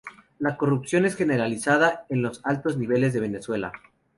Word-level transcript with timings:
La 0.39 0.57
corrupción 0.57 1.05
es 1.05 1.15
generalizada 1.15 2.07
en 2.09 2.23
los 2.23 2.41
altos 2.43 2.75
niveles 2.75 3.13
de 3.13 3.19
Venezuela. 3.19 3.71